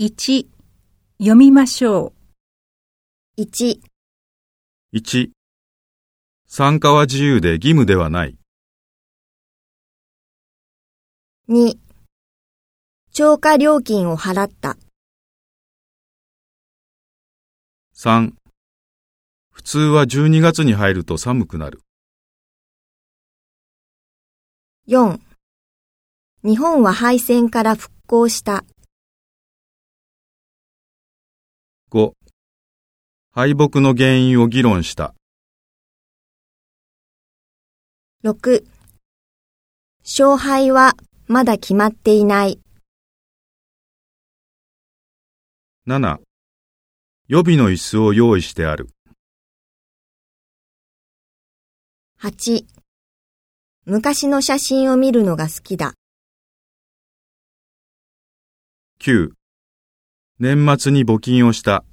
[0.00, 0.48] 1
[1.18, 2.12] 読みましょ
[3.38, 3.40] う。
[3.40, 3.78] 1、
[4.92, 5.30] 1、
[6.48, 8.36] 参加は自由で義務ではない。
[11.48, 11.76] 2、
[13.12, 14.76] 超過料金を払った。
[17.94, 18.32] 3、
[19.52, 21.82] 普通は12月に入ると寒くなる。
[24.88, 25.20] 4、
[26.42, 28.64] 日本は敗戦から復興した。
[31.94, 32.12] 5、
[33.30, 35.14] 敗北の原因を議論した。
[38.24, 38.64] 6、
[40.02, 40.96] 勝敗は
[41.28, 42.58] まだ決まっていない。
[45.86, 46.18] 7、
[47.28, 48.88] 予備の椅子を用意してある。
[52.20, 52.64] 8、
[53.84, 55.94] 昔の写真を見るのが好きだ。
[58.98, 59.30] 9、
[60.44, 61.86] 年末に募金をした。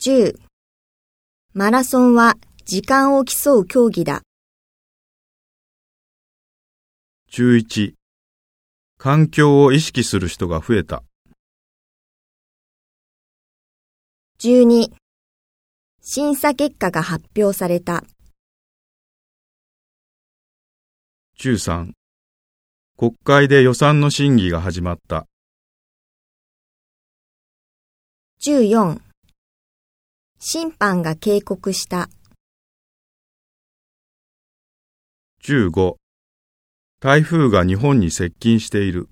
[0.00, 0.38] 10、
[1.52, 4.22] マラソンは時間を競う競技だ。
[7.30, 7.92] 11、
[8.96, 11.02] 環境を意識する人が増えた。
[14.38, 14.94] 12、
[16.00, 18.02] 審査結果が発表された。
[21.38, 21.92] 13、
[22.96, 25.26] 国会で予算の審議が始まった。
[28.46, 29.00] 14、
[30.38, 32.10] 審判が警告した。
[35.42, 35.94] 15、
[37.00, 39.08] 台風が日本に接近している。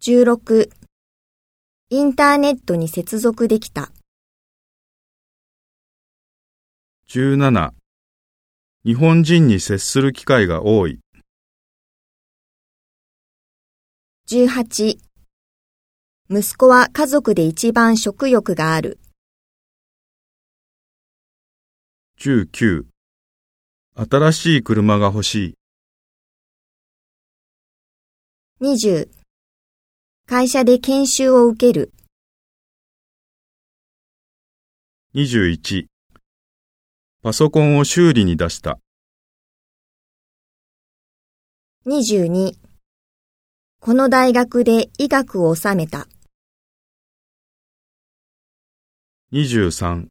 [0.00, 0.70] 16、
[1.90, 3.90] インターネットに接続できた。
[7.08, 7.72] 17、
[8.84, 11.00] 日本人に接する機会が多い。
[14.28, 15.11] 18、
[16.34, 18.98] 息子は家族で一番食欲がある。
[22.18, 22.86] 19、
[24.10, 25.54] 新しい車が欲しい。
[28.62, 29.10] 20、
[30.26, 31.92] 会社で研修を受ける。
[35.14, 35.84] 21、
[37.22, 38.78] パソコンを修理に出した。
[41.84, 42.54] 22、
[43.80, 46.06] この大学で医学を収めた。
[49.34, 50.08] 23、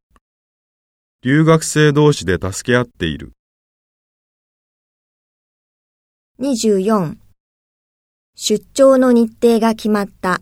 [1.22, 3.34] 留学生同士で助け合っている。
[6.40, 7.18] 24、
[8.34, 10.42] 出張の日程が決まった。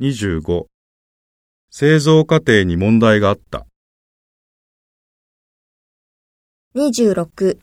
[0.00, 0.64] 25、
[1.70, 3.66] 製造過程に問題があった。
[6.74, 7.58] 26、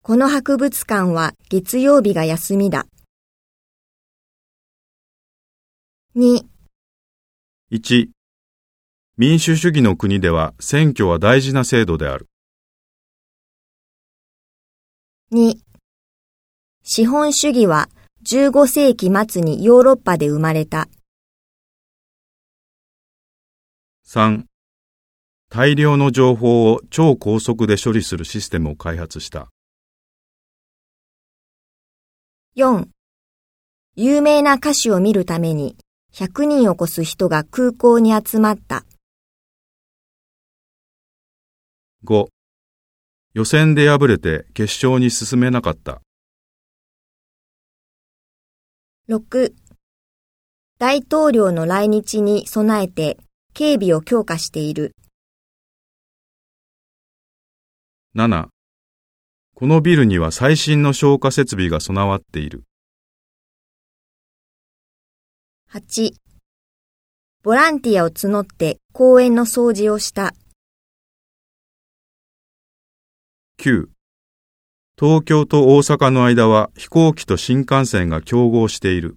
[0.00, 2.86] この博物館は月曜日が休みだ。
[6.16, 6.53] 2、
[7.74, 8.06] 1、
[9.16, 12.28] 民主主義の国では選挙は大事な制度である。
[15.32, 15.56] 2
[16.84, 17.88] 資本主義は
[18.24, 20.86] 15世紀末にヨーロッパで生まれた。
[24.06, 24.44] 3、
[25.50, 29.48] 大量の情報を超高速で処理するシステムを開発した。
[32.56, 32.86] 4
[33.96, 35.76] 有名な歌手を見るために
[36.14, 38.84] 100人を超す人が空港に集まった。
[42.04, 42.26] 5、
[43.32, 46.02] 予選で敗れて決勝に進めなかった。
[49.08, 49.54] 6
[50.78, 53.18] 大統領の来日に備えて
[53.52, 54.94] 警備を強化している。
[58.14, 58.46] 7、
[59.56, 62.62] このビルには最新の消火設備が備わっている。
[65.76, 66.14] 8
[67.42, 70.32] ボランティアを募って公園の掃除をした。
[73.58, 73.86] 9、
[74.96, 79.16] 東京と大阪の間は飛行機と新幹線が競合している。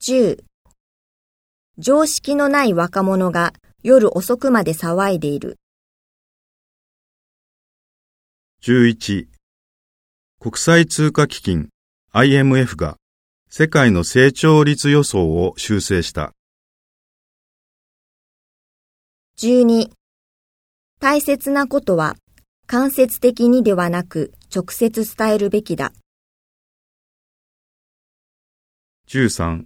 [0.00, 0.38] 10
[1.76, 3.52] 常識のない若者が
[3.82, 5.58] 夜遅くまで騒いでいる。
[8.62, 9.26] 11、
[10.40, 11.68] 国際通貨基金
[12.14, 12.96] IMF が
[13.54, 16.32] 世界の成長率予想を修正した。
[19.38, 19.90] 12
[20.98, 22.16] 大切なことは
[22.66, 25.92] 間接的にではなく直接伝えるべきだ。
[29.10, 29.64] 13、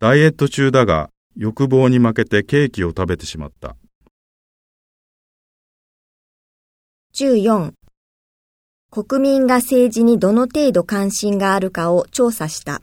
[0.00, 3.76] ダイエット中だが欲望に負けてケーキを食べてしまった。
[7.14, 7.77] 14
[9.04, 12.82] 国民が政治にどの程度関心があるかを調査した。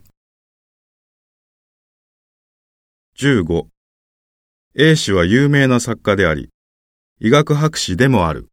[3.18, 3.66] 15
[4.74, 6.48] A 氏は有名な作家であり、
[7.20, 8.48] 医学博士でもある。